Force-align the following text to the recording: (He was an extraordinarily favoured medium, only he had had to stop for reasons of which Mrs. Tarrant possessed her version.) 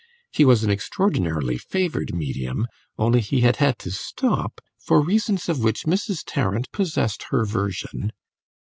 (He 0.31 0.45
was 0.45 0.63
an 0.63 0.71
extraordinarily 0.71 1.59
favoured 1.59 2.11
medium, 2.15 2.65
only 2.97 3.21
he 3.21 3.41
had 3.41 3.57
had 3.57 3.77
to 3.85 3.91
stop 3.91 4.59
for 4.79 4.99
reasons 4.99 5.47
of 5.47 5.61
which 5.63 5.83
Mrs. 5.83 6.23
Tarrant 6.25 6.71
possessed 6.71 7.25
her 7.29 7.45
version.) 7.45 8.11